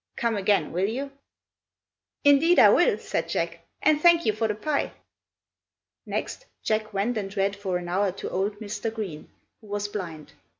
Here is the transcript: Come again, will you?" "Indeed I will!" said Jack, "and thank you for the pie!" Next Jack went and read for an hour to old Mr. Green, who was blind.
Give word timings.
Come 0.15 0.35
again, 0.35 0.71
will 0.71 0.87
you?" 0.87 1.11
"Indeed 2.23 2.57
I 2.57 2.69
will!" 2.69 2.97
said 2.97 3.29
Jack, 3.29 3.59
"and 3.83 4.01
thank 4.01 4.25
you 4.25 4.33
for 4.33 4.47
the 4.47 4.55
pie!" 4.55 4.93
Next 6.07 6.47
Jack 6.63 6.91
went 6.91 7.17
and 7.19 7.37
read 7.37 7.55
for 7.55 7.77
an 7.77 7.87
hour 7.87 8.11
to 8.13 8.29
old 8.31 8.59
Mr. 8.59 8.91
Green, 8.91 9.29
who 9.59 9.67
was 9.67 9.87
blind. 9.87 10.33